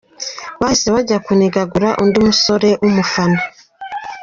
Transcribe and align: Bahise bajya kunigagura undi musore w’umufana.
Bahise 0.61 0.87
bajya 0.95 1.17
kunigagura 1.25 1.89
undi 2.03 2.17
musore 2.27 2.69
w’umufana. 2.83 3.39